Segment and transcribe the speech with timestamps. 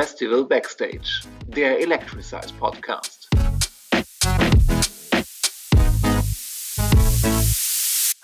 [0.00, 3.28] Festival Backstage, der Electricize Podcast.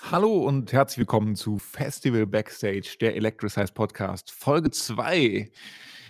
[0.09, 5.51] Hallo und herzlich willkommen zu Festival Backstage, der Electricize Podcast, Folge 2.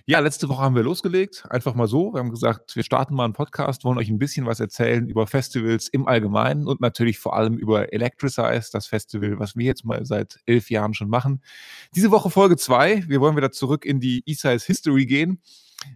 [0.08, 2.14] Ja, letzte Woche haben wir losgelegt, einfach mal so.
[2.14, 5.26] Wir haben gesagt, wir starten mal einen Podcast, wollen euch ein bisschen was erzählen über
[5.26, 10.06] Festivals im Allgemeinen und natürlich vor allem über Electricize, das Festival, was wir jetzt mal
[10.06, 11.42] seit elf Jahren schon machen.
[11.96, 13.04] Diese Woche Folge zwei.
[13.08, 15.42] Wir wollen wieder zurück in die E-Size History gehen.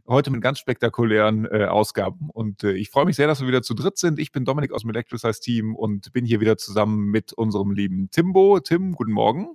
[0.07, 2.31] Heute mit ganz spektakulären äh, Ausgaben.
[2.31, 4.17] Und äh, ich freue mich sehr, dass wir wieder zu dritt sind.
[4.17, 8.59] Ich bin Dominik aus dem Electricize-Team und bin hier wieder zusammen mit unserem lieben Timbo.
[8.59, 9.49] Tim, guten Morgen.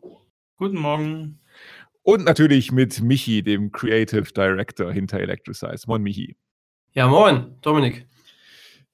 [0.58, 1.40] Guten Morgen.
[2.04, 5.86] Und natürlich mit Michi, dem Creative Director hinter Electricize.
[5.86, 6.36] Moin, Michi.
[6.92, 8.06] Ja, moin, Dominik.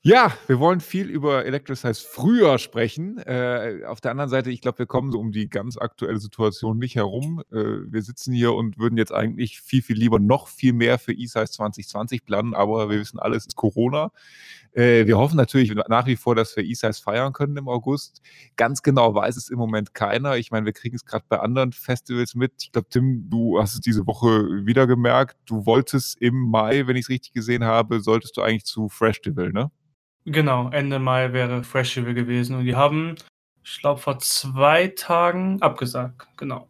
[0.02, 3.18] Ja, wir wollen viel über Electricize früher sprechen.
[3.18, 6.78] Äh, auf der anderen Seite, ich glaube, wir kommen so um die ganz aktuelle Situation
[6.78, 7.42] nicht herum.
[7.52, 11.12] Äh, wir sitzen hier und würden jetzt eigentlich viel, viel lieber noch viel mehr für
[11.12, 14.10] eSize 2020 planen, aber wir wissen alles ist Corona.
[14.72, 18.22] Äh, wir hoffen natürlich nach wie vor, dass wir E-Size feiern können im August.
[18.56, 20.38] Ganz genau weiß es im Moment keiner.
[20.38, 22.52] Ich meine, wir kriegen es gerade bei anderen Festivals mit.
[22.62, 25.36] Ich glaube, Tim, du hast es diese Woche wieder gemerkt.
[25.44, 29.52] Du wolltest im Mai, wenn ich es richtig gesehen habe, solltest du eigentlich zu Freshtival,
[29.52, 29.70] ne?
[30.24, 32.56] Genau, Ende Mai wäre Freshtival gewesen.
[32.56, 33.16] Und die haben,
[33.64, 36.28] ich glaube, vor zwei Tagen abgesagt.
[36.36, 36.68] Genau.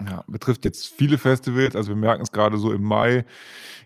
[0.00, 1.76] Ja, betrifft jetzt viele Festivals.
[1.76, 3.24] Also wir merken es gerade so im Mai.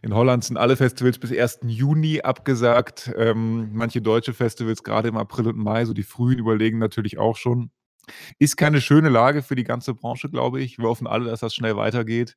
[0.01, 1.61] In Holland sind alle Festivals bis 1.
[1.67, 3.13] Juni abgesagt.
[3.17, 7.37] Ähm, manche deutsche Festivals gerade im April und Mai, so die frühen überlegen natürlich auch
[7.37, 7.71] schon.
[8.39, 10.79] Ist keine schöne Lage für die ganze Branche, glaube ich.
[10.79, 12.37] Wir hoffen alle, dass das schnell weitergeht.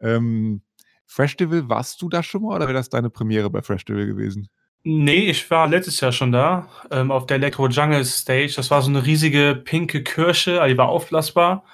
[0.00, 0.62] Ähm,
[1.06, 4.48] Freshtival, warst du da schon mal oder wäre das deine Premiere bei Freshtival gewesen?
[4.86, 8.52] Nee, ich war letztes Jahr schon da, ähm, auf der Electro Jungle Stage.
[8.56, 11.64] Das war so eine riesige pinke Kirsche, die war aufblasbar.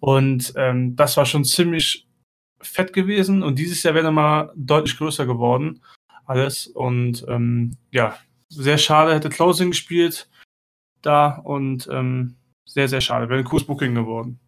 [0.00, 2.08] Und ähm, das war schon ziemlich
[2.60, 3.44] fett gewesen.
[3.44, 5.82] Und dieses Jahr wäre nochmal deutlich größer geworden.
[6.26, 6.66] Alles.
[6.66, 8.18] Und ähm, ja,
[8.48, 10.28] sehr schade, hätte Closing gespielt
[11.00, 13.28] da und ähm, sehr, sehr schade.
[13.28, 14.40] Wäre ein cooles Booking geworden.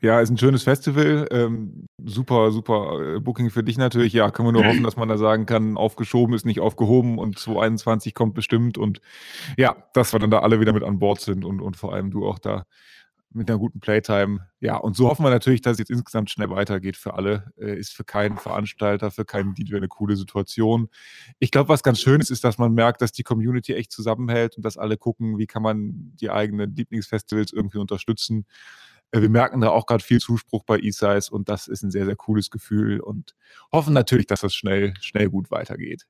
[0.00, 1.26] Ja, ist ein schönes Festival.
[1.30, 4.12] Ähm, super, super äh, Booking für dich natürlich.
[4.12, 7.38] Ja, können wir nur hoffen, dass man da sagen kann, aufgeschoben ist nicht aufgehoben und
[7.38, 8.78] 2021 kommt bestimmt.
[8.78, 9.00] Und
[9.56, 12.10] ja, dass wir dann da alle wieder mit an Bord sind und, und vor allem
[12.10, 12.64] du auch da
[13.36, 14.48] mit einer guten Playtime.
[14.60, 17.52] Ja, und so hoffen wir natürlich, dass es jetzt insgesamt schnell weitergeht für alle.
[17.58, 20.88] Äh, ist für keinen Veranstalter, für keinen DJ eine coole Situation.
[21.38, 24.56] Ich glaube, was ganz schön ist, ist, dass man merkt, dass die Community echt zusammenhält
[24.56, 28.46] und dass alle gucken, wie kann man die eigenen Lieblingsfestivals irgendwie unterstützen.
[29.16, 32.04] Äh, wir merken da auch gerade viel Zuspruch bei E-Size und das ist ein sehr,
[32.04, 33.34] sehr cooles Gefühl und
[33.72, 36.06] hoffen natürlich, dass das schnell, schnell gut weitergeht.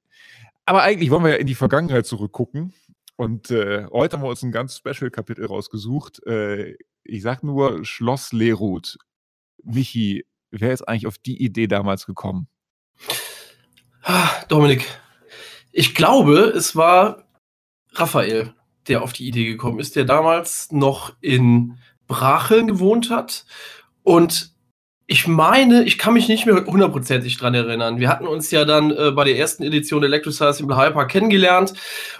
[0.64, 2.72] Aber eigentlich wollen wir ja in die Vergangenheit zurückgucken.
[3.14, 6.26] Und äh, heute haben wir uns ein ganz Special-Kapitel rausgesucht.
[6.26, 8.98] Äh, ich sag nur Schloss Leroth.
[9.62, 12.48] Michi, wer ist eigentlich auf die Idee damals gekommen?
[14.02, 14.84] Ah, Dominik,
[15.72, 17.24] ich glaube, es war
[17.92, 18.54] Raphael,
[18.88, 23.44] der auf die Idee gekommen ist, der damals noch in Bracheln gewohnt hat
[24.02, 24.56] und
[25.08, 28.00] ich meine, ich kann mich nicht mehr hundertprozentig dran erinnern.
[28.00, 31.74] Wir hatten uns ja dann äh, bei der ersten Edition Electrosize im Hyper kennengelernt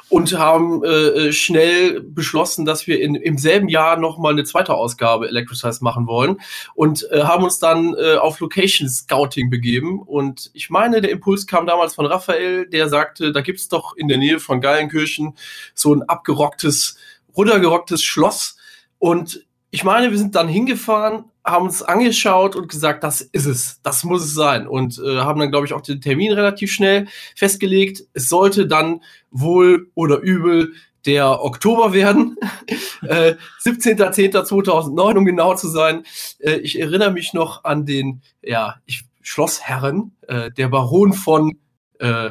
[0.09, 4.75] und haben äh, äh, schnell beschlossen, dass wir in, im selben Jahr nochmal eine zweite
[4.75, 6.41] Ausgabe Electrosize machen wollen
[6.77, 10.01] und äh, haben uns dann äh, auf Location Scouting begeben.
[10.01, 14.07] Und ich meine, der Impuls kam damals von Raphael, der sagte, da gibt's doch in
[14.07, 15.35] der Nähe von Geilenkirchen
[15.75, 16.99] so ein abgerocktes,
[17.37, 18.59] runtergerocktes Schloss.
[18.99, 19.46] Und
[19.77, 24.05] ich meine, wir sind dann hingefahren, haben uns angeschaut und gesagt, das ist es, das
[24.05, 24.67] muss es sein.
[24.67, 28.03] Und äh, haben dann, glaube ich, auch den Termin relativ schnell festgelegt.
[28.15, 30.73] Es sollte dann wohl oder übel
[31.05, 32.39] der Oktober werden.
[33.03, 33.35] äh,
[33.67, 36.05] 17.10.2009, um genau zu sein.
[36.39, 41.59] Äh, ich erinnere mich noch an den ja, ich, Schlossherren, äh, der Baron von,
[41.99, 42.31] äh,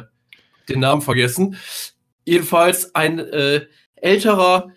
[0.68, 1.56] den Namen vergessen.
[2.24, 4.72] Jedenfalls ein äh, älterer,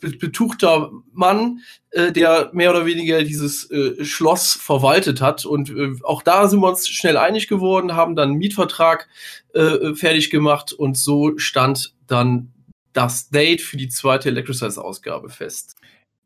[0.00, 1.60] betuchter Mann,
[1.90, 5.44] äh, der mehr oder weniger dieses äh, Schloss verwaltet hat.
[5.44, 9.08] Und äh, auch da sind wir uns schnell einig geworden, haben dann einen Mietvertrag
[9.54, 12.52] äh, fertig gemacht und so stand dann
[12.92, 15.76] das Date für die zweite Electrosize-Ausgabe fest.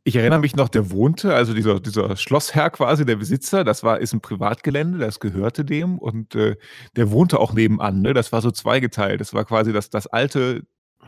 [0.06, 4.00] Ich erinnere mich noch, der wohnte, also dieser, dieser Schlossherr quasi, der Besitzer, das war,
[4.00, 6.56] ist ein Privatgelände, das gehörte dem und äh,
[6.94, 8.12] der wohnte auch nebenan, ne?
[8.12, 9.22] Das war so zweigeteilt.
[9.22, 10.64] Das war quasi das, das alte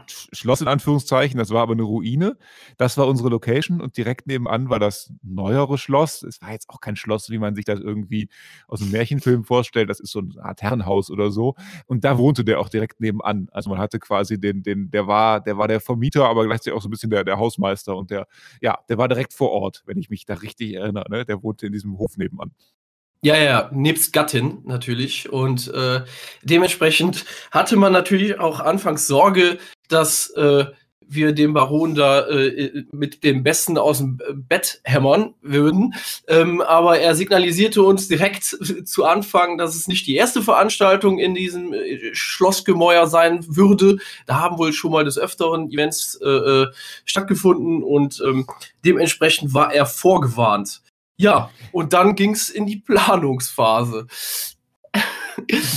[0.09, 2.37] Schloss in Anführungszeichen, das war aber eine Ruine.
[2.77, 6.23] Das war unsere Location und direkt nebenan war das neuere Schloss.
[6.23, 8.29] Es war jetzt auch kein Schloss, wie man sich das irgendwie
[8.69, 9.91] aus einem Märchenfilm vorstellt.
[9.91, 11.55] Das ist so eine Art Herrenhaus oder so.
[11.87, 13.49] Und da wohnte der auch direkt nebenan.
[13.53, 16.83] Also man hatte quasi den, den, der war, der war der Vermieter, aber gleichzeitig auch
[16.83, 18.27] so ein bisschen der, der Hausmeister und der,
[18.61, 21.11] ja, der war direkt vor Ort, wenn ich mich da richtig erinnere.
[21.11, 21.25] Ne?
[21.25, 22.53] Der wohnte in diesem Hof nebenan.
[23.23, 25.31] Ja, ja, nebst Gattin natürlich.
[25.31, 26.03] Und äh,
[26.43, 30.67] dementsprechend hatte man natürlich auch anfangs Sorge, dass äh,
[31.09, 34.19] wir den Baron da äh, mit dem Besten aus dem
[34.49, 35.95] Bett hämmern würden.
[36.27, 38.45] Ähm, aber er signalisierte uns direkt
[38.85, 43.99] zu Anfang, dass es nicht die erste Veranstaltung in diesem äh, Schlossgemäuer sein würde.
[44.27, 46.67] Da haben wohl schon mal des Öfteren Events äh, äh
[47.05, 48.47] stattgefunden und ähm,
[48.85, 50.83] dementsprechend war er vorgewarnt.
[51.19, 54.07] Ja, und dann ging es in die Planungsphase.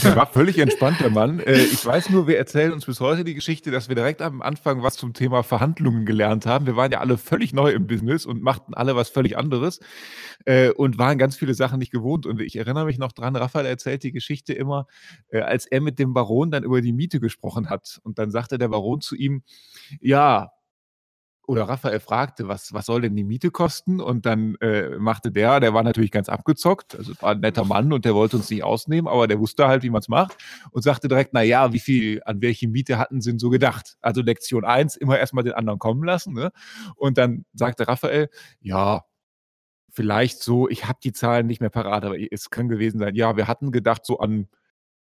[0.04, 1.40] Der war völlig entspannt, der Mann.
[1.40, 4.42] Äh, ich weiß nur, wir erzählen uns bis heute die Geschichte, dass wir direkt am
[4.42, 6.66] Anfang was zum Thema Verhandlungen gelernt haben.
[6.66, 9.80] Wir waren ja alle völlig neu im Business und machten alle was völlig anderes
[10.46, 12.26] äh, und waren ganz viele Sachen nicht gewohnt.
[12.26, 14.88] Und ich erinnere mich noch dran, Raphael erzählt die Geschichte immer,
[15.30, 18.00] äh, als er mit dem Baron dann über die Miete gesprochen hat.
[18.04, 19.44] Und dann sagte der Baron zu ihm,
[20.00, 20.52] ja,
[21.50, 24.00] oder Raphael fragte, was, was soll denn die Miete kosten?
[24.00, 27.92] Und dann äh, machte der, der war natürlich ganz abgezockt, also war ein netter Mann
[27.92, 30.38] und der wollte uns nicht ausnehmen, aber der wusste halt, wie man es macht
[30.70, 33.98] und sagte direkt, na ja, wie viel, an welche Miete hatten sie denn so gedacht?
[34.00, 36.36] Also Lektion eins immer erstmal den anderen kommen lassen.
[36.36, 36.52] Ne?
[36.96, 38.30] Und dann sagte Raphael,
[38.60, 39.06] ja,
[39.90, 43.38] vielleicht so, ich habe die Zahlen nicht mehr parat, aber es kann gewesen sein, ja,
[43.38, 44.50] wir hatten gedacht so an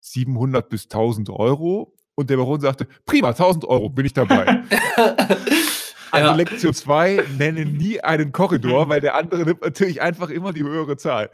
[0.03, 1.97] 700 bis 1000 Euro.
[2.15, 4.63] Und der Baron sagte, prima, 1000 Euro, bin ich dabei.
[6.11, 6.35] Also ja.
[6.35, 10.97] Lektion 2, nenne nie einen Korridor, weil der andere nimmt natürlich einfach immer die höhere
[10.97, 11.31] Zahl.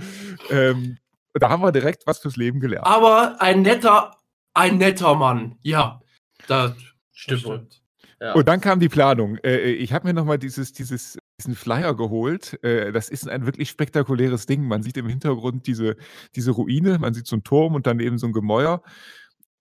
[0.50, 0.98] Ähm,
[1.34, 2.86] da haben wir direkt was fürs Leben gelernt.
[2.86, 4.16] Aber ein netter,
[4.54, 5.56] ein netter Mann.
[5.62, 6.00] Ja,
[6.46, 6.74] das
[7.12, 7.40] stimmt.
[7.40, 7.80] stimmt.
[8.20, 8.32] Ja.
[8.32, 9.36] Und dann kam die Planung.
[9.38, 12.58] Äh, äh ich habe mir nochmal dieses, dieses, diesen Flyer geholt.
[12.62, 14.66] Äh, das ist ein wirklich spektakuläres Ding.
[14.66, 15.96] Man sieht im Hintergrund diese,
[16.34, 18.82] diese Ruine, man sieht so einen Turm und daneben so ein Gemäuer.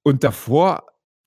[0.04, 0.83] Und davor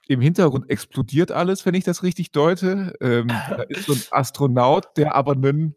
[0.08, 2.94] im Hintergrund explodiert alles, wenn ich das richtig deute.
[3.00, 5.74] Ähm, da ist so ein Astronaut, der aber einen,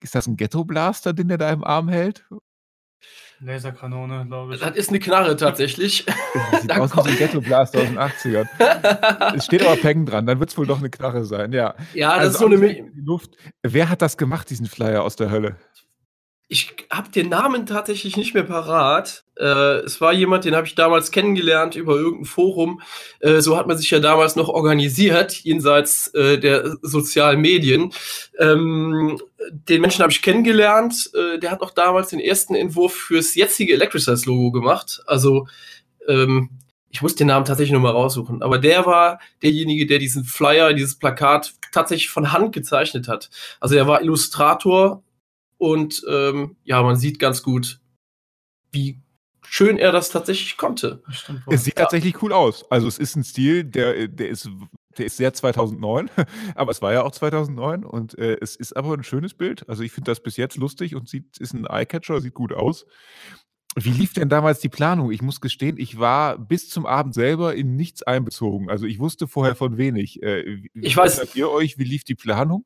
[0.00, 2.26] ist das ein Ghetto-Blaster, den der da im Arm hält?
[3.40, 4.60] Laserkanone, glaube ich.
[4.60, 6.06] Das ist eine Knarre tatsächlich.
[6.06, 9.34] Das sieht aus wie so ein Ghetto-Blaster aus den 80ern.
[9.36, 11.74] es steht aber Peng dran, dann wird es wohl doch eine Knarre sein, ja.
[11.92, 13.36] Ja, das also ist so eine Luft.
[13.62, 15.56] Wer hat das gemacht, diesen Flyer aus der Hölle?
[16.48, 19.23] ich habe den Namen tatsächlich nicht mehr parat.
[19.36, 22.80] Äh, es war jemand, den habe ich damals kennengelernt über irgendein Forum.
[23.20, 27.92] Äh, so hat man sich ja damals noch organisiert, jenseits äh, der sozialen Medien.
[28.38, 29.18] Ähm,
[29.50, 31.10] den Menschen habe ich kennengelernt.
[31.14, 35.02] Äh, der hat auch damals den ersten Entwurf fürs jetzige Electricize-Logo gemacht.
[35.06, 35.48] Also
[36.06, 36.50] ähm,
[36.90, 38.40] ich muss den Namen tatsächlich nochmal raussuchen.
[38.42, 43.30] Aber der war derjenige, der diesen Flyer, dieses Plakat tatsächlich von Hand gezeichnet hat.
[43.58, 45.02] Also er war Illustrator
[45.58, 47.80] und ähm, ja, man sieht ganz gut,
[48.70, 49.00] wie
[49.48, 51.02] schön er das tatsächlich konnte.
[51.46, 51.84] Es sieht ja.
[51.84, 52.70] tatsächlich cool aus.
[52.70, 54.48] Also es ist ein Stil, der, der ist
[54.98, 56.10] der ist sehr 2009,
[56.54, 59.68] aber es war ja auch 2009 und äh, es ist aber ein schönes Bild.
[59.68, 62.86] Also ich finde das bis jetzt lustig und sieht, ist ein Eyecatcher, sieht gut aus.
[63.76, 65.10] Wie lief denn damals die Planung?
[65.10, 68.70] Ich muss gestehen, ich war bis zum Abend selber in nichts einbezogen.
[68.70, 70.22] Also ich wusste vorher von wenig.
[70.22, 71.34] Äh, wie ich weiß.
[71.34, 72.64] ihr euch, wie lief die Planung?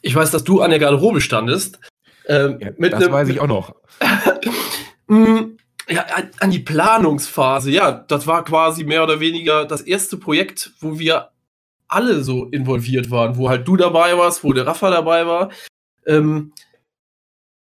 [0.00, 1.78] Ich weiß, dass du an der Garderobe standest.
[2.26, 3.74] Ähm, ja, das ne, weiß ich auch noch.
[5.90, 6.04] Ja,
[6.40, 11.30] an die Planungsphase, ja, das war quasi mehr oder weniger das erste Projekt, wo wir
[11.86, 15.50] alle so involviert waren, wo halt du dabei warst, wo der Rafa dabei war.
[16.06, 16.52] Ähm,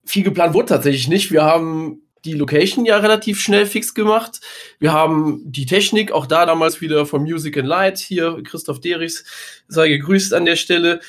[0.04, 1.30] viel geplant wurde tatsächlich nicht.
[1.30, 4.40] Wir haben die Location ja relativ schnell fix gemacht.
[4.78, 9.24] Wir haben die Technik, auch da damals wieder von Music and Light, hier Christoph Derichs,
[9.68, 11.00] sei gegrüßt an der Stelle.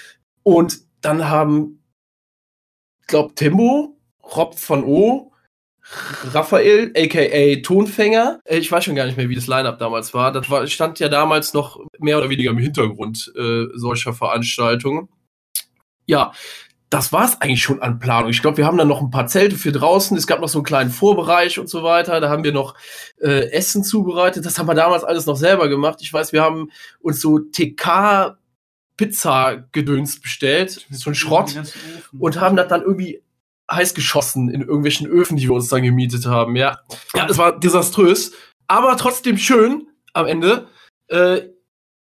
[0.44, 1.84] Und dann haben,
[3.08, 5.29] glaub, Timbo, Rob von O,
[6.34, 8.40] Raphael, aka Tonfänger.
[8.46, 10.32] Äh, ich weiß schon gar nicht mehr, wie das Line-Up damals war.
[10.32, 15.10] Das war, stand ja damals noch mehr oder weniger im Hintergrund äh, solcher Veranstaltungen.
[16.06, 16.32] Ja,
[16.90, 18.32] das war es eigentlich schon an Planung.
[18.32, 20.18] Ich glaube, wir haben dann noch ein paar Zelte für draußen.
[20.18, 22.20] Es gab noch so einen kleinen Vorbereich und so weiter.
[22.20, 22.76] Da haben wir noch
[23.22, 24.46] äh, Essen zubereitet.
[24.46, 26.00] Das haben wir damals alles noch selber gemacht.
[26.02, 28.38] Ich weiß, wir haben uns so TK
[28.98, 31.56] Pizza-Gedöns bestellt, so ein Schrott,
[32.20, 33.22] und haben das dann irgendwie
[33.70, 36.56] heiß geschossen in irgendwelchen Öfen, die wir uns dann gemietet haben.
[36.56, 36.80] Ja,
[37.16, 38.32] ja es war desaströs,
[38.68, 40.68] aber trotzdem schön am Ende.
[41.08, 41.42] Äh,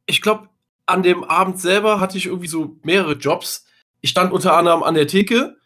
[0.06, 0.48] ich glaube,
[0.86, 3.64] an dem Abend selber hatte ich irgendwie so mehrere Jobs.
[4.00, 5.56] Ich stand unter anderem an der Theke.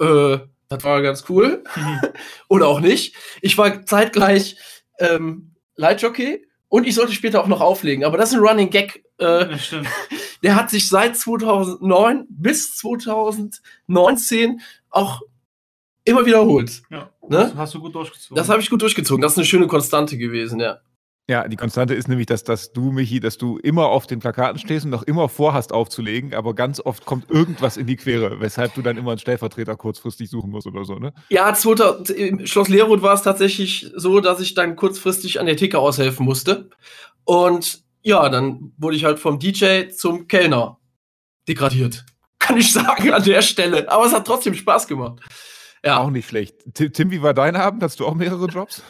[0.00, 1.64] Äh, das war ganz cool.
[2.48, 3.14] Oder auch nicht.
[3.42, 4.56] Ich war zeitgleich
[4.98, 8.04] ähm, Lightjockey und ich sollte später auch noch auflegen.
[8.04, 9.04] Aber das ist ein Running Gag.
[9.18, 9.58] Äh, ja,
[10.42, 15.22] der hat sich seit 2009 bis 2019 auch
[16.04, 16.82] immer wiederholt.
[16.90, 17.52] Ja, ne?
[17.56, 18.36] hast du gut durchgezogen.
[18.36, 19.22] Das habe ich gut durchgezogen.
[19.22, 20.78] Das ist eine schöne Konstante gewesen, ja.
[21.30, 24.58] Ja, die Konstante ist nämlich, dass, dass du, Michi, dass du immer auf den Plakaten
[24.58, 28.74] stehst und noch immer vorhast aufzulegen, aber ganz oft kommt irgendwas in die Quere, weshalb
[28.74, 31.12] du dann immer einen Stellvertreter kurzfristig suchen musst oder so, ne?
[31.28, 35.56] Ja, 2000, im Schloss Leerroth war es tatsächlich so, dass ich dann kurzfristig an der
[35.56, 36.68] Theke aushelfen musste.
[37.22, 40.78] Und ja, dann wurde ich halt vom DJ zum Kellner
[41.48, 42.04] degradiert.
[42.38, 43.90] Kann ich sagen an der Stelle.
[43.90, 45.20] Aber es hat trotzdem Spaß gemacht.
[45.84, 45.98] Ja.
[45.98, 46.56] Auch nicht schlecht.
[46.74, 47.82] Tim, wie war dein Abend?
[47.82, 48.82] Hast du auch mehrere Jobs?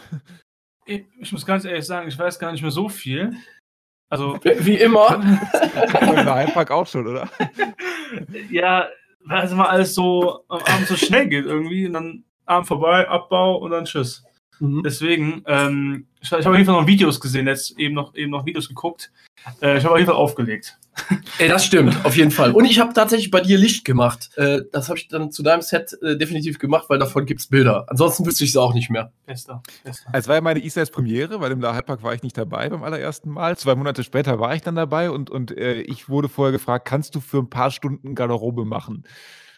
[0.86, 3.36] Ich, muss ganz ehrlich sagen, ich weiß gar nicht mehr so viel.
[4.08, 4.38] Also.
[4.42, 5.20] Wie immer.
[5.52, 7.28] Der Heimpark auch schon, oder?
[8.50, 8.88] ja,
[9.24, 11.86] weil es immer alles so am Abend so schnell geht irgendwie.
[11.86, 14.24] Und dann Abend vorbei, Abbau und dann Tschüss.
[14.60, 14.82] Mhm.
[14.84, 18.30] Deswegen, ähm, ich, ich habe auf jeden Fall noch Videos gesehen, jetzt eben noch, eben
[18.30, 19.10] noch Videos geguckt.
[19.62, 20.78] Äh, ich habe auf jeden Fall aufgelegt.
[21.38, 22.52] Ey, das stimmt, auf jeden Fall.
[22.52, 24.30] Und ich habe tatsächlich bei dir Licht gemacht.
[24.36, 27.46] Äh, das habe ich dann zu deinem Set äh, definitiv gemacht, weil davon gibt es
[27.46, 27.86] Bilder.
[27.88, 29.12] Ansonsten wüsste ich es auch nicht mehr.
[29.24, 30.10] Bester, bester.
[30.12, 33.30] Es war ja meine E-Size Premiere, weil im Hyperpark war ich nicht dabei beim allerersten
[33.30, 33.56] Mal.
[33.56, 37.14] Zwei Monate später war ich dann dabei und, und äh, ich wurde vorher gefragt, kannst
[37.14, 39.04] du für ein paar Stunden Garderobe machen?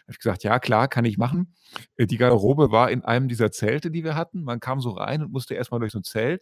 [0.03, 1.55] Habe ich gesagt, ja, klar, kann ich machen.
[1.95, 4.43] Äh, die Garderobe war in einem dieser Zelte, die wir hatten.
[4.43, 6.41] Man kam so rein und musste erstmal durch so ein Zelt.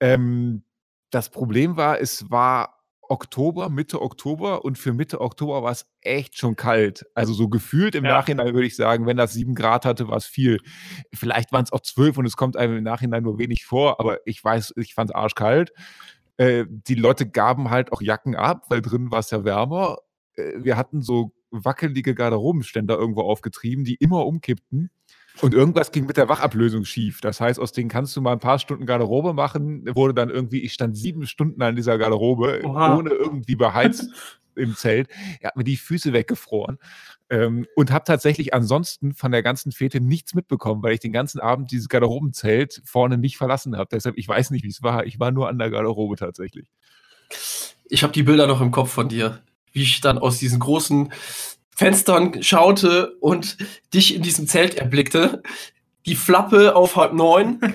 [0.00, 0.64] Ähm,
[1.10, 2.82] das Problem war, es war
[3.12, 7.04] Oktober, Mitte Oktober und für Mitte Oktober war es echt schon kalt.
[7.14, 8.12] Also so gefühlt im ja.
[8.12, 10.60] Nachhinein würde ich sagen, wenn das sieben Grad hatte, war es viel.
[11.12, 14.26] Vielleicht waren es auch zwölf und es kommt einem im Nachhinein nur wenig vor, aber
[14.26, 15.72] ich weiß, ich fand es arschkalt.
[16.38, 19.98] Äh, die Leute gaben halt auch Jacken ab, weil drin war es ja wärmer.
[20.34, 24.90] Äh, wir hatten so wackelige Garderobenständer irgendwo aufgetrieben, die immer umkippten.
[25.40, 27.20] Und irgendwas ging mit der Wachablösung schief.
[27.20, 29.84] Das heißt, aus denen kannst du mal ein paar Stunden Garderobe machen.
[29.94, 32.96] Wurde dann irgendwie, ich stand sieben Stunden an dieser Garderobe, Oha.
[32.96, 34.10] ohne irgendwie beheizt
[34.54, 35.08] im Zelt.
[35.40, 36.78] Er hat mir die Füße weggefroren.
[37.30, 41.40] Ähm, und habe tatsächlich ansonsten von der ganzen Fete nichts mitbekommen, weil ich den ganzen
[41.40, 43.88] Abend dieses Garderobenzelt vorne nicht verlassen habe.
[43.90, 45.06] Deshalb, ich weiß nicht, wie es war.
[45.06, 46.68] Ich war nur an der Garderobe tatsächlich.
[47.88, 49.40] Ich habe die Bilder noch im Kopf von dir
[49.72, 51.12] wie ich dann aus diesen großen
[51.74, 53.56] Fenstern schaute und
[53.92, 55.42] dich in diesem Zelt erblickte.
[56.06, 57.60] Die Flappe auf halb neun.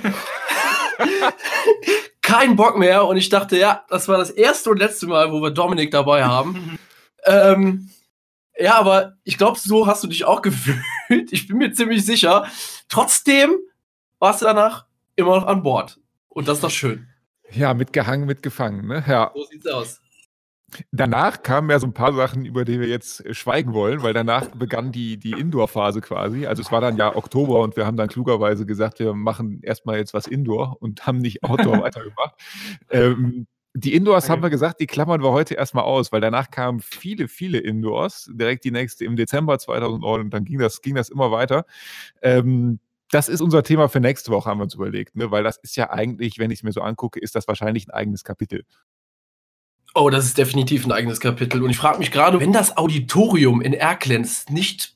[2.22, 3.06] Kein Bock mehr.
[3.06, 6.26] Und ich dachte, ja, das war das erste und letzte Mal, wo wir Dominik dabei
[6.26, 6.78] haben.
[7.26, 7.90] ähm,
[8.60, 11.32] ja, aber ich glaube, so hast du dich auch gefühlt.
[11.32, 12.48] Ich bin mir ziemlich sicher.
[12.90, 13.56] Trotzdem
[14.20, 14.86] warst du danach
[15.16, 16.00] immer noch an Bord.
[16.30, 17.08] Und das ist doch schön.
[17.52, 19.04] Ja, mitgehangen, mitgefangen, ne?
[19.08, 19.32] Ja.
[19.34, 20.02] So sieht's aus.
[20.92, 24.14] Danach kamen ja so ein paar Sachen, über die wir jetzt äh, schweigen wollen, weil
[24.14, 26.46] danach begann die, die Indoor-Phase quasi.
[26.46, 29.98] Also es war dann ja Oktober und wir haben dann klugerweise gesagt, wir machen erstmal
[29.98, 32.36] jetzt was Indoor und haben nicht Outdoor weitergemacht.
[32.90, 34.34] Ähm, die Indoors okay.
[34.34, 38.30] haben wir gesagt, die klammern wir heute erstmal aus, weil danach kamen viele, viele Indoors.
[38.34, 41.66] Direkt die nächste im Dezember 2009 und dann ging das, ging das immer weiter.
[42.22, 42.80] Ähm,
[43.12, 45.32] das ist unser Thema für nächste Woche, haben wir uns überlegt, ne?
[45.32, 47.92] weil das ist ja eigentlich, wenn ich es mir so angucke, ist das wahrscheinlich ein
[47.92, 48.66] eigenes Kapitel.
[49.94, 51.64] Oh, das ist definitiv ein eigenes Kapitel.
[51.64, 54.96] Und ich frage mich gerade, wenn das Auditorium in Erklenz nicht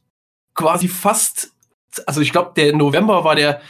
[0.54, 1.54] quasi fast,
[2.06, 3.62] also ich glaube, der November war der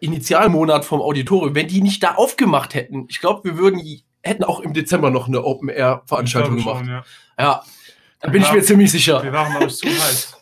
[0.00, 3.82] Initialmonat vom Auditorium, wenn die nicht da aufgemacht hätten, ich glaube, wir würden,
[4.22, 6.78] hätten auch im Dezember noch eine Open-Air-Veranstaltung gemacht.
[6.78, 7.04] Schon, ja.
[7.38, 7.62] ja,
[8.20, 9.22] da bin ich mir ziemlich sicher.
[9.22, 10.41] Wir waren, ich, zu heiß.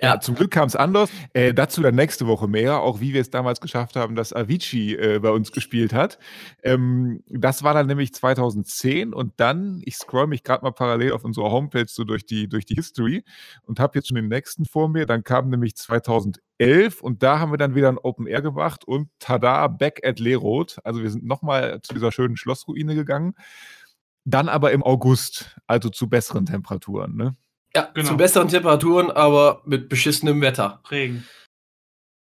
[0.00, 1.10] Ja, zum Glück kam es anders.
[1.32, 4.94] Äh, dazu dann nächste Woche mehr, auch wie wir es damals geschafft haben, dass Avicii
[4.94, 6.18] äh, bei uns gespielt hat.
[6.62, 11.24] Ähm, das war dann nämlich 2010 und dann, ich scroll mich gerade mal parallel auf
[11.24, 13.24] unserer Homepage so durch die, durch die History
[13.62, 15.06] und habe jetzt schon den nächsten vor mir.
[15.06, 19.08] Dann kam nämlich 2011 und da haben wir dann wieder ein Open Air gemacht und
[19.18, 20.78] tada, back at Leroth.
[20.84, 23.34] Also wir sind nochmal zu dieser schönen Schlossruine gegangen.
[24.24, 27.16] Dann aber im August, also zu besseren Temperaturen.
[27.16, 27.36] Ne?
[27.74, 28.08] Ja, genau.
[28.08, 30.80] zu besseren Temperaturen, aber mit beschissenem Wetter.
[30.90, 31.26] Regen.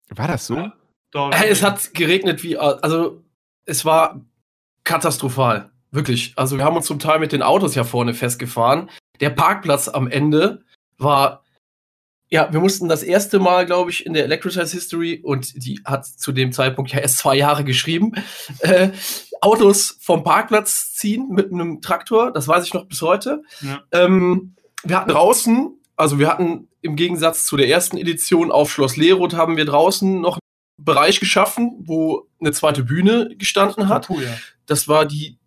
[0.09, 0.55] War das so?
[0.55, 0.73] Ja,
[1.11, 3.23] doch, es hat geregnet wie, also
[3.65, 4.21] es war
[4.83, 5.71] katastrophal.
[5.91, 6.33] Wirklich.
[6.35, 8.89] Also wir haben uns zum Teil mit den Autos ja vorne festgefahren.
[9.19, 10.63] Der Parkplatz am Ende
[10.97, 11.43] war,
[12.29, 16.07] ja, wir mussten das erste Mal, glaube ich, in der Electricize History und die hat
[16.07, 18.13] zu dem Zeitpunkt ja erst zwei Jahre geschrieben,
[18.61, 18.89] äh,
[19.39, 22.31] Autos vom Parkplatz ziehen mit einem Traktor.
[22.31, 23.43] Das weiß ich noch bis heute.
[23.61, 23.83] Ja.
[23.91, 28.97] Ähm, wir hatten draußen, also wir hatten im Gegensatz zu der ersten Edition auf Schloss
[28.97, 34.07] Leroth haben wir draußen noch einen Bereich geschaffen, wo eine zweite Bühne gestanden hat.
[34.07, 34.37] Tapuja.
[34.65, 35.37] Das war die,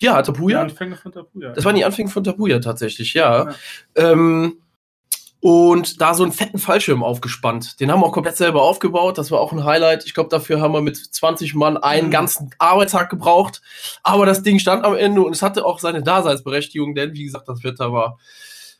[0.00, 0.64] ja, Tapuja.
[0.64, 1.52] Die Anfänge von Tapuja.
[1.52, 3.50] Das waren die Anfänge von Tapuja tatsächlich, ja.
[3.50, 3.54] ja.
[3.94, 4.58] Ähm,
[5.40, 7.78] und da so einen fetten Fallschirm aufgespannt.
[7.78, 9.18] Den haben wir auch komplett selber aufgebaut.
[9.18, 10.06] Das war auch ein Highlight.
[10.06, 12.12] Ich glaube, dafür haben wir mit 20 Mann einen mhm.
[12.12, 13.60] ganzen Arbeitstag gebraucht.
[14.02, 17.46] Aber das Ding stand am Ende und es hatte auch seine Daseinsberechtigung, denn wie gesagt,
[17.46, 18.18] das Wetter war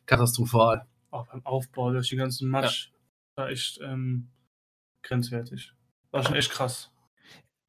[0.07, 0.87] katastrophal.
[1.11, 2.91] Auch beim Aufbau durch die ganzen Matsch
[3.37, 3.43] ja.
[3.43, 4.31] war echt ähm,
[5.03, 5.73] grenzwertig.
[6.11, 6.91] War schon echt krass.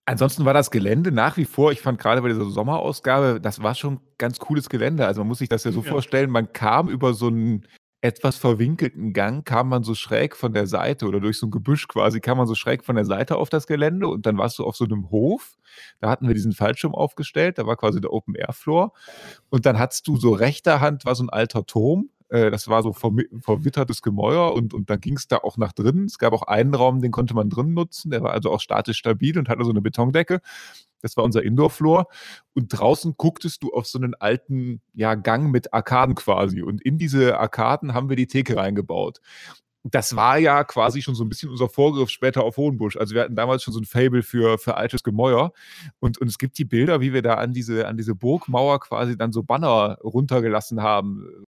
[0.07, 3.73] Ansonsten war das Gelände nach wie vor, ich fand gerade bei dieser Sommerausgabe, das war
[3.73, 5.07] schon ganz cooles Gelände.
[5.07, 5.89] Also man muss sich das ja so Ja.
[5.89, 7.65] vorstellen, man kam über so einen
[8.01, 11.87] etwas verwinkelten Gang, kam man so schräg von der Seite oder durch so ein Gebüsch
[11.87, 14.63] quasi, kam man so schräg von der Seite auf das Gelände und dann warst du
[14.63, 15.57] auf so einem Hof.
[15.99, 18.93] Da hatten wir diesen Fallschirm aufgestellt, da war quasi der Open Air Floor.
[19.49, 22.11] Und dann hattest du so rechter Hand war so ein alter Turm.
[22.35, 26.05] Äh, Das war so verwittertes Gemäuer und, und dann ging es da auch nach drinnen.
[26.05, 28.11] Es gab auch einen Raum, den konnte man drin nutzen.
[28.11, 30.41] Der war also auch statisch stabil und hatte so eine Betondecke.
[31.01, 32.07] Das war unser Indoor-Floor.
[32.53, 36.61] Und draußen gucktest du auf so einen alten ja, Gang mit Arkaden quasi.
[36.61, 39.21] Und in diese Arkaden haben wir die Theke reingebaut.
[39.83, 42.97] Das war ja quasi schon so ein bisschen unser Vorgriff später auf Hohenbusch.
[42.97, 45.53] Also wir hatten damals schon so ein Fable für, für altes Gemäuer.
[45.99, 49.15] Und, und es gibt die Bilder, wie wir da an diese, an diese Burgmauer quasi
[49.15, 51.45] dann so Banner runtergelassen haben.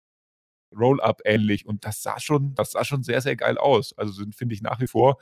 [0.75, 1.65] Roll-up ähnlich.
[1.65, 3.97] Und das sah schon, das sah schon sehr, sehr geil aus.
[3.97, 5.17] Also sind, finde ich nach wie vor,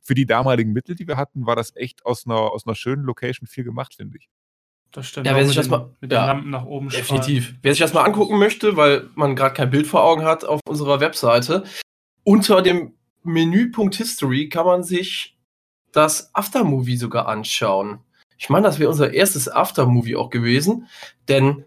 [0.00, 3.02] für die damaligen Mittel, die wir hatten, war das echt aus einer, aus einer schönen
[3.04, 4.28] Location viel gemacht, finde ich.
[4.92, 5.26] Das stimmt.
[5.26, 6.22] Ja, wer sich das mal- mit ja.
[6.22, 7.22] den Lampen nach oben strahlen.
[7.22, 7.56] Definitiv.
[7.62, 10.60] Wer sich das mal angucken möchte, weil man gerade kein Bild vor Augen hat auf
[10.66, 11.64] unserer Webseite,
[12.22, 15.36] unter dem Menüpunkt History kann man sich
[15.92, 17.98] das Aftermovie sogar anschauen.
[18.38, 20.88] Ich meine, das wäre unser erstes Aftermovie auch gewesen,
[21.28, 21.64] denn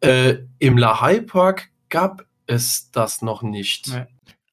[0.00, 3.88] äh, im Lahai Park gab es das noch nicht.
[3.88, 4.06] Nee.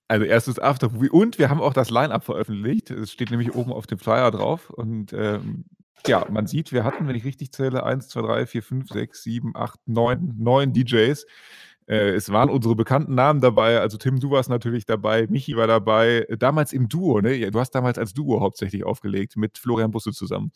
[0.07, 1.09] Also erstes Aftermovie.
[1.09, 2.91] Und wir haben auch das Line-Up veröffentlicht.
[2.91, 4.69] Es steht nämlich oben auf dem Flyer drauf.
[4.69, 5.65] Und ähm,
[6.05, 9.23] ja, man sieht, wir hatten, wenn ich richtig zähle, 1, 2, 3, 4, 5, 6,
[9.23, 11.25] 7, 8, 9, 9 DJs.
[11.87, 13.79] Äh, es waren unsere bekannten Namen dabei.
[13.79, 16.27] Also Tim, du warst natürlich dabei, Michi war dabei.
[16.37, 17.49] Damals im Duo, ne?
[17.51, 20.51] Du hast damals als Duo hauptsächlich aufgelegt mit Florian Busse zusammen.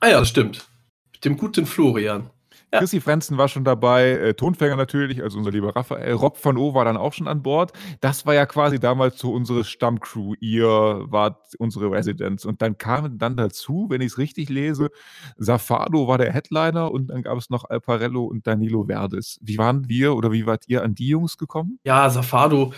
[0.00, 0.68] Ah ja, das stimmt.
[1.12, 2.30] Mit dem guten Florian.
[2.74, 2.80] Ja.
[2.80, 6.12] Chrissy Frenzen war schon dabei, äh, Tonfänger natürlich, also unser lieber Raphael.
[6.14, 7.72] Rob van O war dann auch schon an Bord.
[8.00, 10.34] Das war ja quasi damals so unsere Stammcrew.
[10.40, 10.66] Ihr
[11.06, 12.44] wart unsere Residents.
[12.44, 14.90] Und dann kamen dann dazu, wenn ich es richtig lese,
[15.36, 19.38] Safado war der Headliner und dann gab es noch Alparello und Danilo Verdes.
[19.40, 21.78] Wie waren wir oder wie wart ihr an die Jungs gekommen?
[21.84, 22.72] Ja, Safado,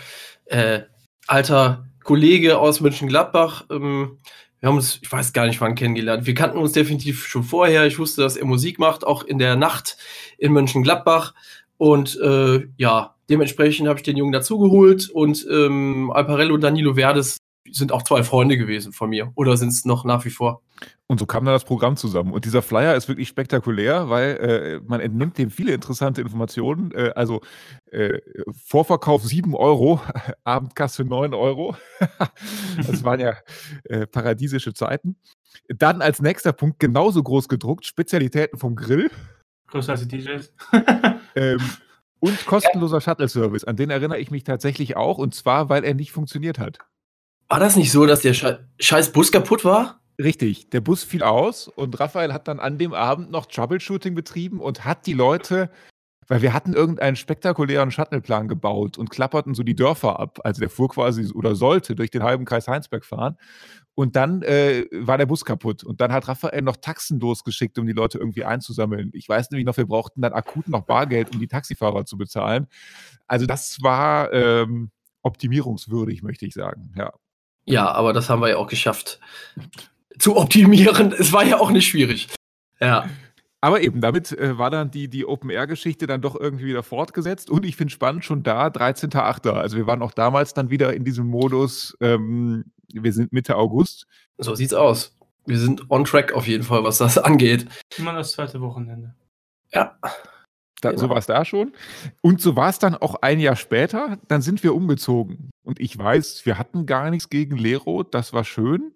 [0.45, 0.81] äh,
[1.25, 3.65] alter Kollege aus Mönchengladbach.
[3.71, 4.19] Ähm,
[4.59, 6.25] wir haben uns, ich weiß gar nicht wann kennengelernt.
[6.25, 7.85] Wir kannten uns definitiv schon vorher.
[7.85, 9.97] Ich wusste, dass er Musik macht, auch in der Nacht
[10.37, 11.33] in Mönchengladbach.
[11.77, 15.09] Und äh, ja, dementsprechend habe ich den Jungen dazugeholt.
[15.09, 17.37] Und ähm, Alparello, Danilo Verdes
[17.71, 19.31] sind auch zwei Freunde gewesen von mir.
[19.35, 20.61] Oder sind es noch nach wie vor?
[21.09, 22.33] Und so kam dann das Programm zusammen.
[22.33, 26.91] Und dieser Flyer ist wirklich spektakulär, weil äh, man entnimmt dem viele interessante Informationen.
[26.91, 27.41] Äh, also
[27.91, 28.19] äh,
[28.51, 30.01] Vorverkauf 7 Euro,
[30.43, 31.77] Abendkasse 9 Euro.
[32.85, 33.35] das waren ja
[33.85, 35.15] äh, paradiesische Zeiten.
[35.69, 39.09] Dann als nächster Punkt genauso groß gedruckt, Spezialitäten vom Grill.
[39.67, 40.53] Größer als die DJs.
[41.35, 41.59] Ähm,
[42.19, 43.63] und kostenloser Shuttle-Service.
[43.63, 45.19] An den erinnere ich mich tatsächlich auch.
[45.19, 46.79] Und zwar, weil er nicht funktioniert hat.
[47.47, 50.01] War das nicht so, dass der Sche scheiß Bus kaputt war?
[50.19, 54.59] Richtig, der Bus fiel aus und Raphael hat dann an dem Abend noch Troubleshooting betrieben
[54.59, 55.69] und hat die Leute,
[56.27, 60.39] weil wir hatten irgendeinen spektakulären Shuttle-Plan gebaut und klapperten so die Dörfer ab.
[60.43, 63.37] Also der fuhr quasi oder sollte durch den halben Kreis Heinsberg fahren.
[63.93, 65.83] Und dann äh, war der Bus kaputt.
[65.83, 69.11] Und dann hat Raphael noch Taxen losgeschickt, um die Leute irgendwie einzusammeln.
[69.13, 72.67] Ich weiß nämlich noch, wir brauchten dann akut noch Bargeld, um die Taxifahrer zu bezahlen.
[73.27, 74.89] Also das war ähm,
[75.21, 76.91] optimierungswürdig, möchte ich sagen.
[76.95, 77.13] Ja.
[77.65, 79.19] Ja, aber das haben wir ja auch geschafft
[80.19, 81.13] zu optimieren.
[81.17, 82.27] Es war ja auch nicht schwierig.
[82.79, 83.09] Ja.
[83.59, 87.49] Aber eben, damit äh, war dann die, die Open-Air-Geschichte dann doch irgendwie wieder fortgesetzt.
[87.49, 89.49] Und ich finde spannend, schon da, 13.8.
[89.49, 94.07] Also wir waren auch damals dann wieder in diesem Modus, ähm, wir sind Mitte August.
[94.37, 95.17] So sieht's aus.
[95.45, 97.65] Wir sind on track auf jeden Fall, was das angeht.
[97.97, 99.15] Immer das zweite Wochenende.
[99.73, 99.97] Ja.
[100.81, 101.01] Da, Genau.
[101.01, 101.73] So war es da schon.
[102.21, 104.19] Und so war es dann auch ein Jahr später.
[104.27, 105.49] Dann sind wir umgezogen.
[105.63, 108.03] Und ich weiß, wir hatten gar nichts gegen Lero.
[108.03, 108.93] Das war schön.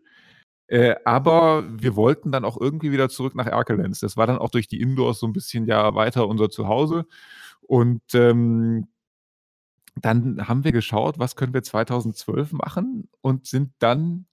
[0.71, 3.99] Äh, aber wir wollten dann auch irgendwie wieder zurück nach Erkelenz.
[3.99, 7.05] Das war dann auch durch die Indoors so ein bisschen ja weiter unser Zuhause.
[7.61, 8.87] Und ähm,
[9.97, 14.27] dann haben wir geschaut, was können wir 2012 machen und sind dann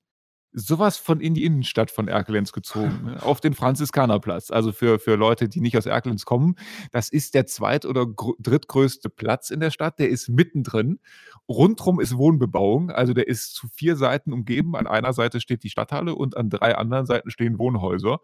[0.52, 3.22] sowas von in die Innenstadt von Erkelenz gezogen, ne?
[3.22, 4.50] auf den Franziskanerplatz.
[4.50, 6.56] Also für, für Leute, die nicht aus Erkelenz kommen,
[6.92, 9.98] das ist der zweit- oder gr- drittgrößte Platz in der Stadt.
[9.98, 11.00] Der ist mittendrin.
[11.48, 12.90] Rundrum ist Wohnbebauung.
[12.90, 14.76] Also der ist zu vier Seiten umgeben.
[14.76, 18.20] An einer Seite steht die Stadthalle und an drei anderen Seiten stehen Wohnhäuser.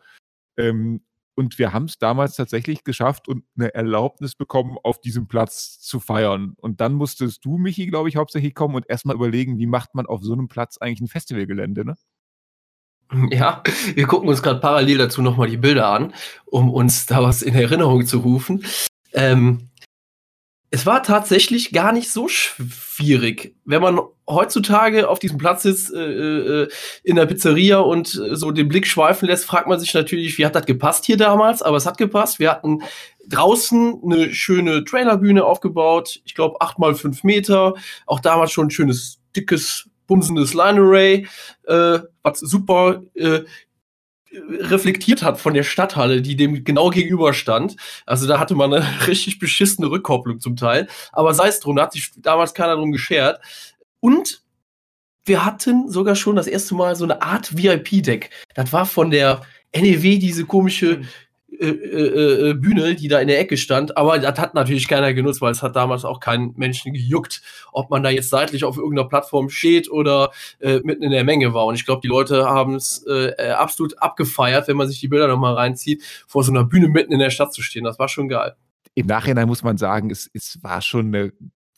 [0.57, 1.03] Ähm,
[1.37, 5.99] und wir haben es damals tatsächlich geschafft und eine Erlaubnis bekommen, auf diesem Platz zu
[5.99, 6.55] feiern.
[6.59, 10.07] Und dann musstest du, Michi, glaube ich, hauptsächlich kommen und erstmal überlegen, wie macht man
[10.07, 11.97] auf so einem Platz eigentlich ein Festivalgelände, ne?
[13.31, 13.63] Ja,
[13.95, 16.15] wir gucken uns gerade parallel dazu nochmal die Bilder an,
[16.47, 18.65] um uns da was in Erinnerung zu rufen.
[19.13, 19.69] Ähm,
[20.71, 23.55] Es war tatsächlich gar nicht so schwierig.
[23.65, 26.69] Wenn man heutzutage auf diesem Platz sitzt, äh, äh,
[27.05, 30.45] in der Pizzeria und äh, so den Blick schweifen lässt, fragt man sich natürlich, wie
[30.45, 31.63] hat das gepasst hier damals?
[31.63, 32.41] Aber es hat gepasst.
[32.41, 32.83] Wir hatten
[33.29, 36.21] draußen eine schöne Trailerbühne aufgebaut.
[36.25, 37.75] Ich glaube, acht mal fünf Meter.
[38.07, 41.27] Auch damals schon ein schönes, dickes, bumsendes Line Array,
[41.67, 43.41] äh, was super äh,
[44.33, 47.77] reflektiert hat von der Stadthalle, die dem genau gegenüber stand.
[48.07, 50.89] Also da hatte man eine richtig beschissene Rückkopplung zum Teil.
[51.13, 53.41] Aber sei es drum, da hat sich damals keiner drum geschert.
[54.01, 54.43] Und
[55.25, 58.31] wir hatten sogar schon das erste Mal so eine Art VIP-Deck.
[58.55, 59.43] Das war von der
[59.75, 61.03] NEW diese komische.
[61.61, 63.97] Äh, äh, äh, Bühne, die da in der Ecke stand.
[63.97, 67.91] Aber das hat natürlich keiner genutzt, weil es hat damals auch keinen Menschen gejuckt, ob
[67.91, 71.67] man da jetzt seitlich auf irgendeiner Plattform steht oder äh, mitten in der Menge war.
[71.67, 73.05] Und ich glaube, die Leute haben es
[73.57, 77.19] absolut abgefeiert, wenn man sich die Bilder nochmal reinzieht, vor so einer Bühne mitten in
[77.19, 77.85] der Stadt zu stehen.
[77.85, 78.55] Das war schon geil.
[78.95, 81.33] Im Nachhinein muss man sagen, es, es war schon eine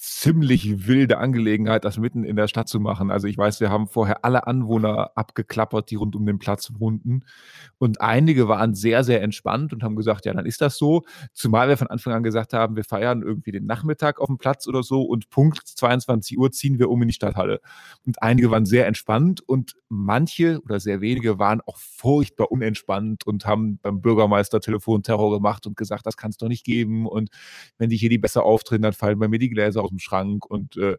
[0.06, 3.10] ziemlich wilde Angelegenheit, das mitten in der Stadt zu machen.
[3.10, 7.24] Also ich weiß, wir haben vorher alle Anwohner abgeklappert, die rund um den Platz wohnten.
[7.78, 11.02] Und einige waren sehr, sehr entspannt und haben gesagt, ja, dann ist das so.
[11.32, 14.68] Zumal wir von Anfang an gesagt haben, wir feiern irgendwie den Nachmittag auf dem Platz
[14.68, 17.60] oder so und Punkt 22 Uhr ziehen wir um in die Stadthalle.
[18.06, 23.44] Und einige waren sehr entspannt und manche oder sehr wenige waren auch furchtbar unentspannt und
[23.44, 27.06] haben beim Bürgermeister Telefonterror gemacht und gesagt, das kann es doch nicht geben.
[27.06, 27.30] Und
[27.76, 30.46] wenn die hier die besser auftreten, dann fallen bei mir die Gläser aus dem Schrank
[30.46, 30.96] und äh,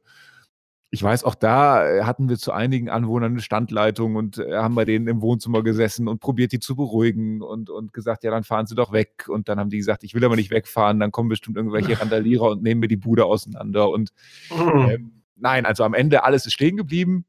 [0.89, 4.75] ich weiß, auch da äh, hatten wir zu einigen Anwohnern eine Standleitung und äh, haben
[4.75, 8.45] bei denen im Wohnzimmer gesessen und probiert, die zu beruhigen und, und gesagt, ja, dann
[8.45, 9.25] fahren sie doch weg.
[9.27, 12.51] Und dann haben die gesagt, ich will aber nicht wegfahren, dann kommen bestimmt irgendwelche Randalierer
[12.51, 13.89] und nehmen mir die Bude auseinander.
[13.89, 14.13] Und
[14.49, 14.99] äh,
[15.35, 17.25] nein, also am Ende alles ist stehen geblieben.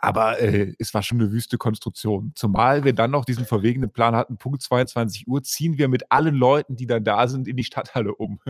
[0.00, 2.32] Aber äh, es war schon eine wüste Konstruktion.
[2.34, 6.34] Zumal wir dann noch diesen verwegenen Plan hatten, Punkt 22 Uhr ziehen wir mit allen
[6.34, 8.40] Leuten, die dann da sind, in die Stadthalle um.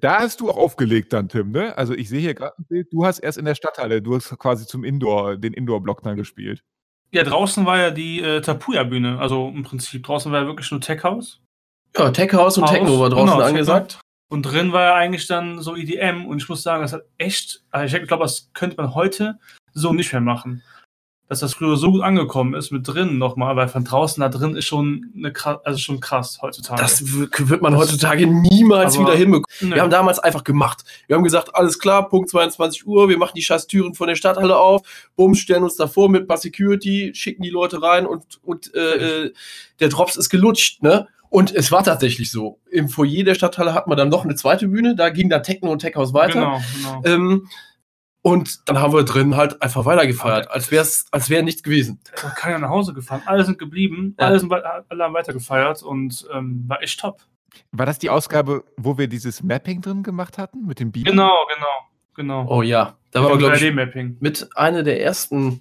[0.00, 1.76] Da hast du auch aufgelegt dann, Tim, ne?
[1.76, 4.36] Also ich sehe hier gerade ein Bild, du hast erst in der Stadthalle, du hast
[4.38, 6.62] quasi zum Indoor, den Indoor-Block dann gespielt.
[7.10, 9.18] Ja, draußen war ja die äh, Tapuya-Bühne.
[9.18, 11.40] Also im Prinzip, draußen war ja wirklich nur Tech House.
[11.96, 14.00] Ja, Tech House und House, Techno war draußen genau, angesagt.
[14.30, 17.64] Und drin war ja eigentlich dann so EDM und ich muss sagen, das hat echt,
[17.70, 19.38] also ich glaube, das könnte man heute
[19.74, 20.62] so nicht mehr machen
[21.32, 24.54] dass das früher so gut angekommen ist mit drinnen nochmal, weil von draußen da drin
[24.54, 26.82] ist schon eine krass, also schon krass heutzutage.
[26.82, 29.46] Das wird man heutzutage niemals wieder hinbekommen.
[29.62, 29.76] Nee.
[29.76, 30.84] Wir haben damals einfach gemacht.
[31.06, 34.14] Wir haben gesagt, alles klar, Punkt 22 Uhr, wir machen die scheiß Türen von der
[34.14, 34.82] Stadthalle auf,
[35.16, 39.32] bumm, stellen uns davor mit paar Security, schicken die Leute rein und, und äh, äh,
[39.80, 41.08] der Drops ist gelutscht, ne?
[41.30, 42.58] Und es war tatsächlich so.
[42.70, 45.72] Im Foyer der Stadthalle hat man dann noch eine zweite Bühne, da ging dann Techno
[45.72, 46.34] und Tech House weiter.
[46.34, 47.02] Genau, genau.
[47.06, 47.48] Ähm,
[48.22, 52.00] und dann haben wir drin halt einfach weitergefeiert, als wäre es, als wäre nichts gewesen.
[52.20, 53.22] Da ist keiner nach Hause gefahren.
[53.26, 54.26] Alle sind geblieben, ja.
[54.26, 57.22] alle, sind, alle haben weitergefeiert und ähm, war echt top.
[57.72, 61.10] War das die Ausgabe, wo wir dieses Mapping drin gemacht hatten mit dem Beamer?
[61.10, 61.66] Genau, genau,
[62.14, 62.46] genau.
[62.48, 65.60] Oh ja, da war glaube ich mit einer der ersten,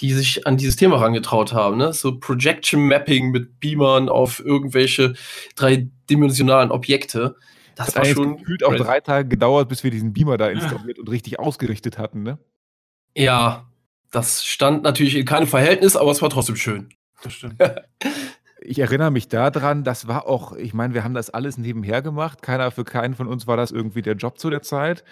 [0.00, 1.92] die sich an dieses Thema herangetraut haben, ne?
[1.92, 5.14] So Projection Mapping mit Beamern auf irgendwelche
[5.54, 7.36] dreidimensionalen Objekte.
[7.74, 10.98] Das, das war schon gefühlt auch drei Tage gedauert, bis wir diesen Beamer da installiert
[10.98, 12.38] und richtig ausgerichtet hatten, ne?
[13.16, 13.68] Ja,
[14.10, 16.90] das stand natürlich in keinem Verhältnis, aber es war trotzdem schön.
[17.22, 17.56] Das stimmt.
[18.64, 22.42] ich erinnere mich daran, das war auch, ich meine, wir haben das alles nebenher gemacht.
[22.42, 25.04] Keiner für keinen von uns war das irgendwie der Job zu der Zeit.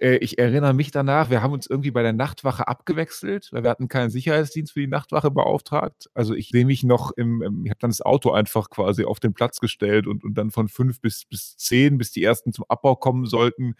[0.00, 3.70] Äh, ich erinnere mich danach, wir haben uns irgendwie bei der Nachtwache abgewechselt, weil wir
[3.70, 6.10] hatten keinen Sicherheitsdienst für die Nachtwache beauftragt.
[6.14, 9.20] Also ich sehe mich noch im, im ich habe dann das Auto einfach quasi auf
[9.20, 12.64] den Platz gestellt und, und dann von fünf bis, bis zehn, bis die ersten zum
[12.68, 13.74] Abbau kommen sollten,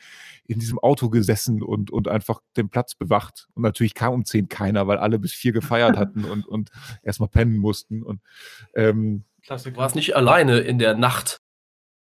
[0.46, 3.48] in diesem Auto gesessen und, und einfach den Platz bewacht.
[3.54, 6.70] Und natürlich kam um zehn keiner, weil alle bis vier gefeiert hatten und, und
[7.02, 8.02] erstmal pennen mussten.
[8.02, 8.20] Und
[8.74, 9.11] ähm,
[9.42, 9.74] Klassiker.
[9.74, 11.38] Du warst nicht alleine in der Nacht.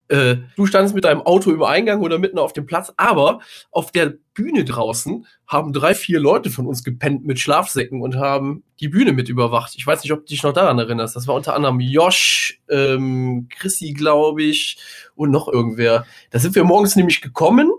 [0.07, 3.39] Äh, du standest mit deinem Auto im Eingang oder mitten auf dem Platz, aber
[3.71, 8.63] auf der Bühne draußen haben drei, vier Leute von uns gepennt mit Schlafsäcken und haben
[8.79, 9.73] die Bühne mit überwacht.
[9.75, 11.15] Ich weiß nicht, ob du dich noch daran erinnerst.
[11.15, 14.77] Das war unter anderem Josh, ähm, Chrissy, glaube ich,
[15.15, 16.05] und noch irgendwer.
[16.29, 17.71] Da sind wir morgens nämlich gekommen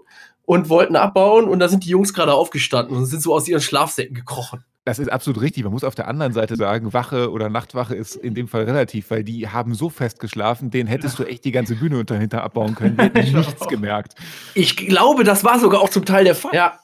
[0.43, 3.61] und wollten abbauen und da sind die Jungs gerade aufgestanden und sind so aus ihren
[3.61, 4.65] Schlafsäcken gekrochen.
[4.87, 5.65] Das ist absolut richtig.
[5.65, 9.11] Man muss auf der anderen Seite sagen, Wache oder Nachtwache ist in dem Fall relativ,
[9.11, 12.77] weil die haben so fest geschlafen, den hättest du echt die ganze Bühne dahinter abbauen
[12.77, 12.97] können.
[12.97, 14.15] Die hätten nichts gemerkt.
[14.55, 16.55] Ich glaube, das war sogar auch zum Teil der Fall.
[16.55, 16.79] Ja,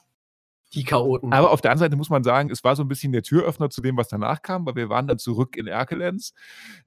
[0.73, 1.33] die Chaoten.
[1.33, 3.69] Aber auf der anderen Seite muss man sagen, es war so ein bisschen der Türöffner
[3.69, 6.33] zu dem, was danach kam, weil wir waren dann zurück in Erkelenz.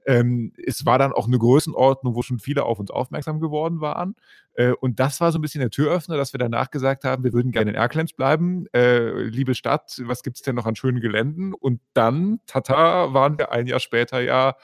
[0.05, 4.15] Ähm, es war dann auch eine Größenordnung, wo schon viele auf uns aufmerksam geworden waren.
[4.53, 7.33] Äh, und das war so ein bisschen der Türöffner, dass wir danach gesagt haben, wir
[7.33, 8.65] würden gerne in Erkelenz bleiben.
[8.73, 11.53] Äh, liebe Stadt, was gibt es denn noch an schönen Geländen?
[11.53, 14.55] Und dann, tata, waren wir ein Jahr später ja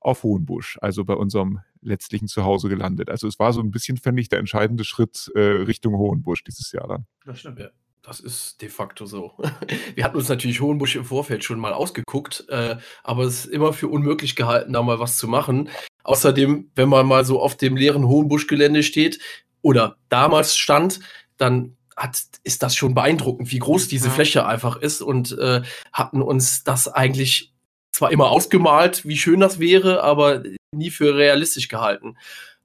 [0.00, 3.10] auf Hohenbusch, also bei unserem letztlich ein Zuhause gelandet.
[3.10, 6.72] Also es war so ein bisschen, fände ich, der entscheidende Schritt äh, Richtung Hohenbusch dieses
[6.72, 7.06] Jahr dann.
[7.24, 7.70] Das stimmt, ja.
[8.02, 9.32] Das ist de facto so.
[9.94, 13.72] Wir hatten uns natürlich Hohenbusch im Vorfeld schon mal ausgeguckt, äh, aber es ist immer
[13.72, 15.68] für unmöglich gehalten, da mal was zu machen.
[16.02, 19.20] Außerdem, wenn man mal so auf dem leeren Hohenbusch-Gelände steht
[19.62, 20.98] oder damals stand,
[21.36, 24.12] dann hat, ist das schon beeindruckend, wie groß diese ja.
[24.12, 25.62] Fläche einfach ist und äh,
[25.92, 27.52] hatten uns das eigentlich
[27.92, 32.16] zwar immer ausgemalt, wie schön das wäre, aber nie für realistisch gehalten.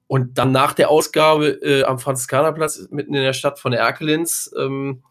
[0.08, 5.02] Und dann nach der Ausgabe äh, am Franziskanerplatz mitten in der Stadt von Erkelenz ähm,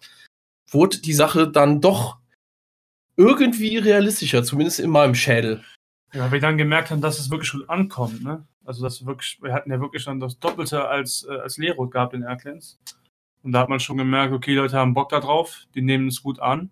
[0.69, 2.17] wurde die Sache dann doch
[3.15, 5.63] irgendwie realistischer, zumindest in meinem Schädel.
[6.13, 8.45] Ja, weil wir dann gemerkt haben, dass es wirklich gut ankommt, ne?
[8.63, 11.91] Also dass wir wirklich, wir hatten ja wirklich dann das Doppelte als, äh, als Leerroth
[11.91, 12.79] gehabt in Erklens.
[13.43, 16.21] Und da hat man schon gemerkt, okay, Leute haben Bock da drauf, die nehmen es
[16.21, 16.69] gut an.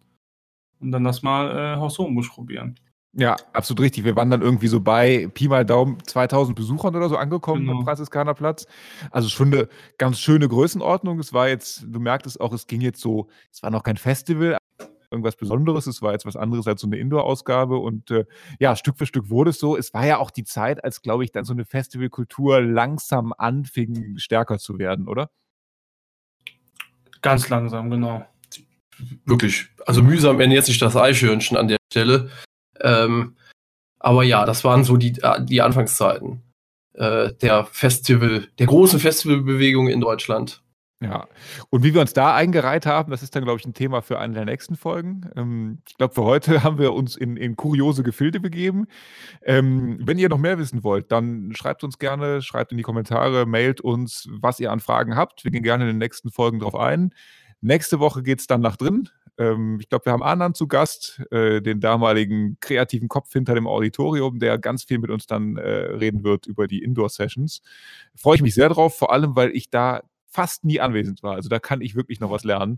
[0.80, 2.78] Und dann lass mal äh, Haus probieren.
[3.18, 4.04] Ja, absolut richtig.
[4.04, 7.80] Wir waren dann irgendwie so bei Pi mal Daumen 2000 Besuchern oder so angekommen genau.
[7.80, 8.68] am Franziskanerplatz.
[9.10, 11.20] Also schon eine ganz schöne Größenordnung.
[11.20, 14.58] Es war jetzt, du merktest auch, es ging jetzt so, es war noch kein Festival,
[15.10, 15.88] irgendwas Besonderes.
[15.88, 17.78] Es war jetzt was anderes als so eine Indoor-Ausgabe.
[17.78, 18.26] Und äh,
[18.60, 19.78] ja, Stück für Stück wurde es so.
[19.78, 24.18] Es war ja auch die Zeit, als, glaube ich, dann so eine Festivalkultur langsam anfing,
[24.18, 25.30] stärker zu werden, oder?
[27.22, 28.26] Ganz langsam, genau.
[29.24, 29.70] Wirklich.
[29.86, 32.30] Also mühsam jetzt nicht das Eichhörnchen an der Stelle.
[32.82, 33.36] Ähm,
[34.00, 36.42] aber ja, das waren so die, äh, die Anfangszeiten
[36.94, 40.62] äh, der Festival, der großen Festivalbewegung in Deutschland.
[41.02, 41.28] Ja,
[41.70, 44.18] und wie wir uns da eingereiht haben, das ist dann, glaube ich, ein Thema für
[44.18, 45.30] eine der nächsten Folgen.
[45.36, 48.88] Ähm, ich glaube, für heute haben wir uns in, in kuriose Gefilde begeben.
[49.44, 53.46] Ähm, wenn ihr noch mehr wissen wollt, dann schreibt uns gerne, schreibt in die Kommentare,
[53.46, 55.44] mailt uns, was ihr an Fragen habt.
[55.44, 57.14] Wir gehen gerne in den nächsten Folgen drauf ein.
[57.60, 59.10] Nächste Woche geht es dann nach drin.
[59.38, 63.68] Ähm, ich glaube, wir haben Anand zu Gast, äh, den damaligen kreativen Kopf hinter dem
[63.68, 67.62] Auditorium, der ganz viel mit uns dann äh, reden wird über die Indoor-Sessions.
[68.16, 71.36] Freue ich mich sehr drauf, vor allem, weil ich da fast nie anwesend war.
[71.36, 72.78] Also da kann ich wirklich noch was lernen.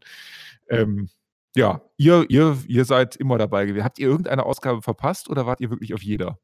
[0.69, 1.09] Ähm,
[1.55, 3.83] ja, ihr, ihr, ihr seid immer dabei gewesen.
[3.83, 6.37] Habt ihr irgendeine Ausgabe verpasst oder wart ihr wirklich auf jeder?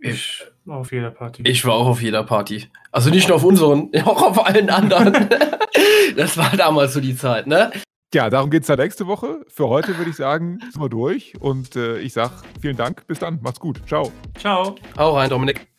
[0.00, 1.42] Ich war auf jeder Party.
[1.46, 2.66] Ich war auch auf jeder Party.
[2.90, 5.28] Also nicht nur auf unseren, auch auf allen anderen.
[6.16, 7.70] das war damals so die Zeit, ne?
[8.14, 9.40] Ja, darum geht es dann nächste Woche.
[9.48, 11.34] Für heute würde ich sagen, sind wir durch.
[11.40, 13.06] Und äh, ich sage vielen Dank.
[13.06, 13.40] Bis dann.
[13.42, 13.80] Macht's gut.
[13.86, 14.12] Ciao.
[14.38, 14.74] Ciao.
[14.98, 15.71] Hau rein, Dominik.